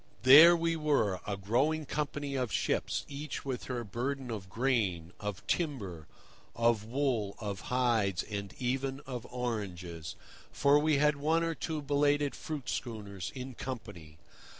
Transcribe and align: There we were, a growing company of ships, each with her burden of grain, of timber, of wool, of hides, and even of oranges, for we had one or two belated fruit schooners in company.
There 0.23 0.55
we 0.57 0.75
were, 0.75 1.21
a 1.27 1.37
growing 1.37 1.85
company 1.85 2.33
of 2.33 2.51
ships, 2.51 3.05
each 3.07 3.45
with 3.45 3.65
her 3.65 3.83
burden 3.83 4.31
of 4.31 4.49
grain, 4.49 5.13
of 5.19 5.45
timber, 5.45 6.07
of 6.55 6.83
wool, 6.83 7.35
of 7.37 7.59
hides, 7.69 8.23
and 8.23 8.51
even 8.57 9.01
of 9.01 9.27
oranges, 9.29 10.15
for 10.51 10.79
we 10.79 10.97
had 10.97 11.17
one 11.17 11.43
or 11.43 11.53
two 11.53 11.83
belated 11.83 12.33
fruit 12.33 12.67
schooners 12.67 13.31
in 13.35 13.53
company. 13.53 14.17